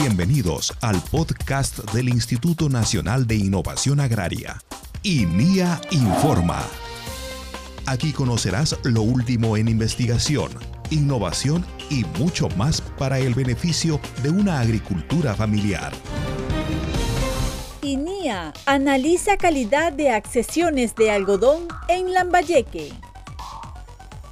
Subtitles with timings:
[0.00, 4.56] Bienvenidos al podcast del Instituto Nacional de Innovación Agraria,
[5.02, 6.62] INIA Informa.
[7.84, 10.52] Aquí conocerás lo último en investigación,
[10.90, 15.92] innovación y mucho más para el beneficio de una agricultura familiar.
[17.82, 22.92] INIA analiza calidad de accesiones de algodón en Lambayeque.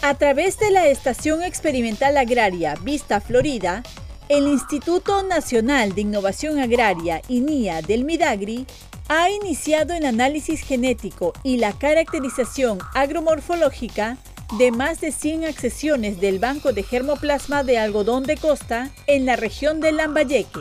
[0.00, 3.82] A través de la Estación Experimental Agraria Vista Florida,
[4.30, 8.64] el Instituto Nacional de Innovación Agraria, INIA del Midagri,
[9.08, 14.18] ha iniciado el análisis genético y la caracterización agromorfológica
[14.56, 19.34] de más de 100 accesiones del Banco de Germoplasma de Algodón de Costa en la
[19.34, 20.60] región de Lambayeque.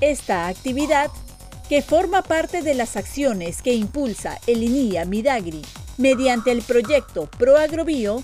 [0.00, 1.10] Esta actividad,
[1.68, 5.62] que forma parte de las acciones que impulsa el INIA Midagri
[5.98, 8.22] mediante el proyecto ProAgrobio,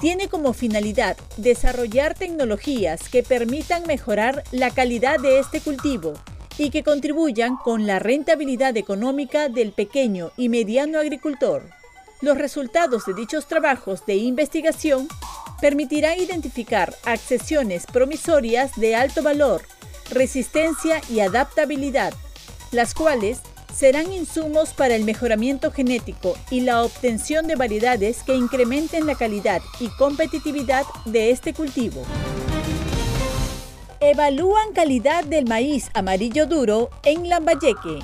[0.00, 6.14] tiene como finalidad desarrollar tecnologías que permitan mejorar la calidad de este cultivo
[6.58, 11.62] y que contribuyan con la rentabilidad económica del pequeño y mediano agricultor.
[12.22, 15.08] Los resultados de dichos trabajos de investigación
[15.60, 19.62] permitirán identificar accesiones promisorias de alto valor,
[20.10, 22.14] resistencia y adaptabilidad,
[22.72, 23.40] las cuales
[23.76, 29.60] serán insumos para el mejoramiento genético y la obtención de variedades que incrementen la calidad
[29.80, 32.02] y competitividad de este cultivo.
[34.00, 37.98] Evalúan calidad del maíz amarillo duro en Lambayeque.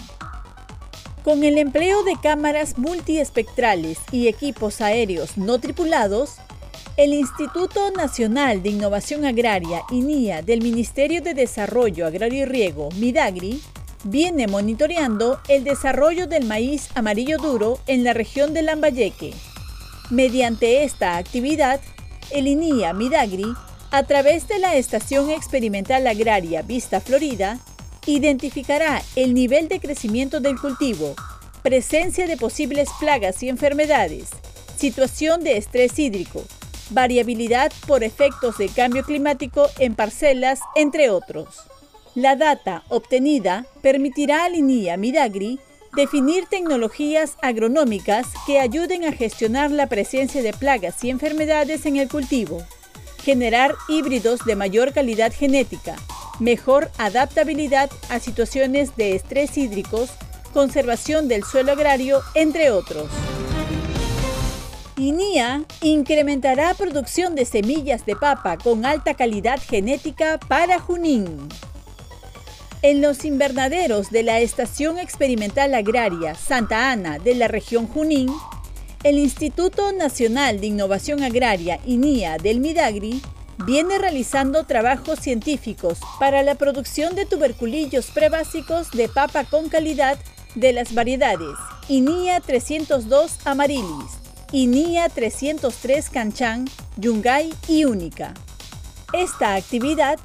[1.24, 6.34] Con el empleo de cámaras multiespectrales y equipos aéreos no tripulados,
[6.98, 13.62] el Instituto Nacional de Innovación Agraria, INIA, del Ministerio de Desarrollo Agrario y Riego, MIDAGRI,
[14.04, 19.32] viene monitoreando el desarrollo del maíz amarillo duro en la región de Lambayeque.
[20.10, 21.80] Mediante esta actividad,
[22.30, 23.46] el INIA Midagri,
[23.90, 27.58] a través de la Estación Experimental Agraria Vista Florida,
[28.06, 31.14] identificará el nivel de crecimiento del cultivo,
[31.62, 34.30] presencia de posibles plagas y enfermedades,
[34.76, 36.44] situación de estrés hídrico,
[36.90, 41.71] variabilidad por efectos de cambio climático en parcelas, entre otros.
[42.14, 45.58] La data obtenida permitirá al INIA Midagri
[45.96, 52.10] definir tecnologías agronómicas que ayuden a gestionar la presencia de plagas y enfermedades en el
[52.10, 52.62] cultivo,
[53.24, 55.96] generar híbridos de mayor calidad genética,
[56.38, 60.10] mejor adaptabilidad a situaciones de estrés hídricos,
[60.52, 63.06] conservación del suelo agrario, entre otros.
[64.98, 71.48] INIA incrementará producción de semillas de papa con alta calidad genética para Junín.
[72.82, 78.28] En los invernaderos de la Estación Experimental Agraria Santa Ana de la región Junín,
[79.04, 83.22] el Instituto Nacional de Innovación Agraria INIA del Midagri
[83.66, 90.18] viene realizando trabajos científicos para la producción de tuberculillos prebásicos de papa con calidad
[90.56, 91.54] de las variedades
[91.88, 94.18] INIA 302 Amarilis,
[94.50, 98.34] INIA 303 Canchán, Yungay y Única.
[99.12, 100.18] Esta actividad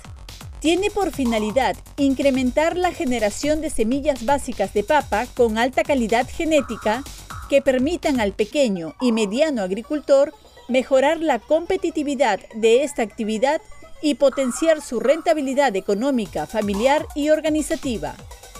[0.60, 7.04] tiene por finalidad incrementar la generación de semillas básicas de papa con alta calidad genética
[7.50, 10.34] que permitan al pequeño y mediano agricultor
[10.68, 13.62] mejorar la competitividad de esta actividad
[14.02, 18.16] y potenciar su rentabilidad económica, familiar y organizativa.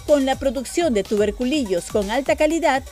[0.06, 2.82] Con la producción de tuberculillos con alta calidad,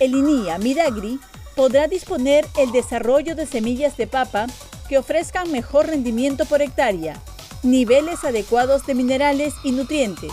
[0.00, 1.20] el INIA Midagri
[1.54, 4.48] podrá disponer el desarrollo de semillas de papa
[4.88, 7.22] que ofrezcan mejor rendimiento por hectárea,
[7.64, 10.32] niveles adecuados de minerales y nutrientes,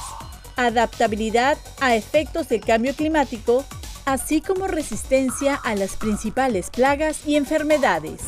[0.58, 3.64] adaptabilidad a efectos del cambio climático,
[4.06, 8.22] así como resistencia a las principales plagas y enfermedades.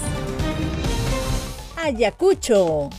[1.75, 2.89] Ayacucho.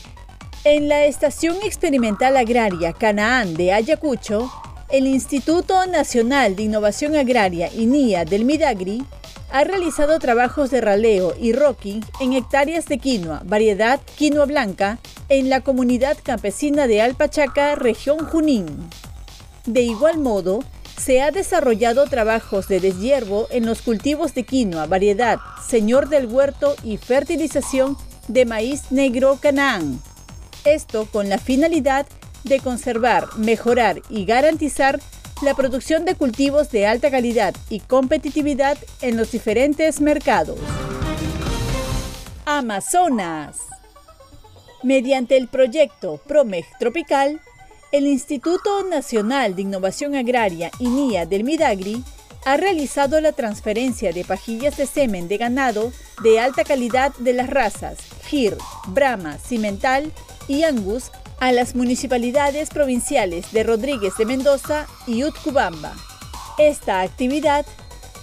[0.64, 4.50] En la Estación Experimental Agraria Canaán de Ayacucho,
[4.90, 9.04] el Instituto Nacional de Innovación Agraria INIA del Midagri
[9.50, 14.98] ha realizado trabajos de raleo y rocking en hectáreas de quinoa, variedad quinoa blanca,
[15.28, 18.66] en la comunidad campesina de Alpachaca, región Junín.
[19.64, 20.60] De igual modo,
[20.98, 26.74] se ha desarrollado trabajos de deshiervo en los cultivos de quinoa, variedad Señor del Huerto
[26.82, 27.96] y fertilización
[28.28, 30.00] de maíz negro Canaán.
[30.64, 32.23] Esto con la finalidad de
[32.62, 35.00] conservar, mejorar y garantizar
[35.42, 40.58] la producción de cultivos de alta calidad y competitividad en los diferentes mercados.
[42.46, 43.58] Amazonas.
[44.82, 47.40] Mediante el proyecto PROMEG Tropical,
[47.90, 52.04] el Instituto Nacional de Innovación Agraria INIA del Midagri
[52.44, 55.92] ha realizado la transferencia de pajillas de semen de ganado
[56.22, 57.98] de alta calidad de las razas
[58.28, 58.58] GIR,
[58.88, 60.12] Brahma, Cimental
[60.48, 61.10] y Angus
[61.40, 65.92] a las municipalidades provinciales de Rodríguez de Mendoza y Utcubamba.
[66.58, 67.66] Esta actividad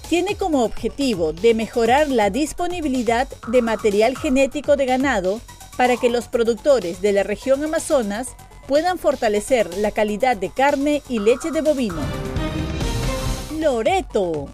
[0.10, 5.40] tiene como objetivo de mejorar la disponibilidad de material genético de ganado
[5.78, 8.30] para que los productores de la región Amazonas
[8.68, 12.02] puedan fortalecer la calidad de carne y leche de bovino.
[13.58, 14.50] Loreto.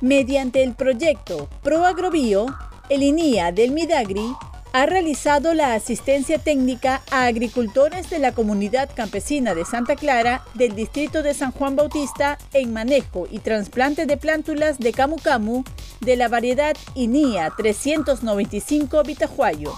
[0.00, 2.46] Mediante el proyecto ProAgrobio,
[2.88, 4.34] el INIA del Midagri
[4.76, 10.74] ha realizado la asistencia técnica a agricultores de la comunidad campesina de Santa Clara del
[10.74, 15.64] distrito de San Juan Bautista en manejo y trasplante de plántulas de camu camu
[16.02, 19.72] de la variedad INIA 395 Vitajuayo.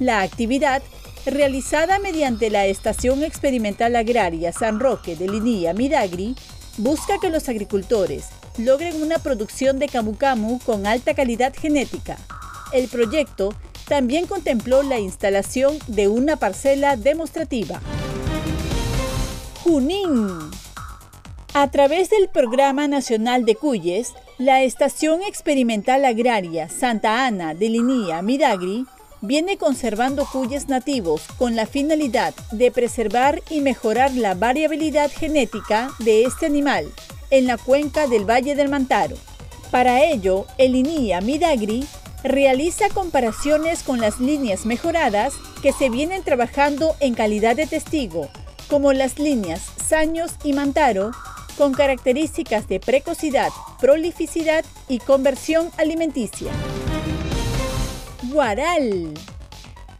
[0.00, 0.82] La actividad,
[1.26, 6.34] realizada mediante la Estación Experimental Agraria San Roque de INIA Midagri,
[6.78, 12.16] busca que los agricultores logren una producción de camu camu con alta calidad genética.
[12.72, 13.54] El proyecto
[13.86, 17.80] también contempló la instalación de una parcela demostrativa.
[19.62, 20.38] Junín.
[21.54, 28.20] A través del Programa Nacional de Cuyes, la Estación Experimental Agraria Santa Ana de Linía
[28.22, 28.86] Midagri
[29.20, 36.24] viene conservando cuyes nativos con la finalidad de preservar y mejorar la variabilidad genética de
[36.24, 36.92] este animal
[37.30, 39.16] en la cuenca del Valle del Mantaro.
[39.70, 41.86] Para ello, el INIA Midagri
[42.24, 48.30] realiza comparaciones con las líneas mejoradas que se vienen trabajando en calidad de testigo,
[48.68, 51.10] como las líneas Saños y Mantaro,
[51.58, 56.50] con características de precocidad, prolificidad y conversión alimenticia.
[58.22, 59.12] Guaral.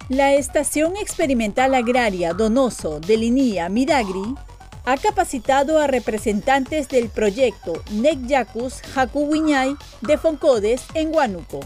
[0.09, 4.35] La Estación Experimental Agraria Donoso de Linía Midagri
[4.87, 11.61] ha capacitado a representantes del proyecto Necjacus Jacuwiñay de Foncodes en Huánuco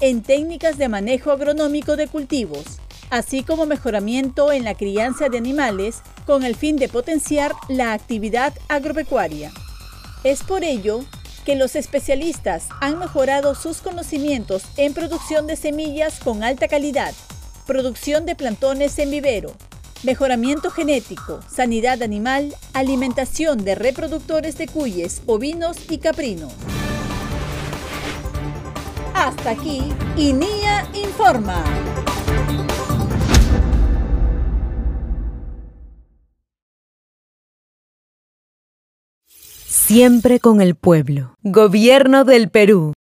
[0.00, 2.64] en técnicas de manejo agronómico de cultivos,
[3.10, 8.52] así como mejoramiento en la crianza de animales con el fin de potenciar la actividad
[8.68, 9.52] agropecuaria.
[10.24, 11.04] Es por ello
[11.44, 17.14] que los especialistas han mejorado sus conocimientos en producción de semillas con alta calidad,
[17.66, 19.52] producción de plantones en vivero,
[20.02, 26.52] mejoramiento genético, sanidad animal, alimentación de reproductores de cuyes, ovinos y caprinos.
[29.24, 29.80] Hasta aquí,
[30.18, 31.64] INIA Informa.
[39.66, 41.36] Siempre con el pueblo.
[41.42, 42.94] Gobierno del Perú.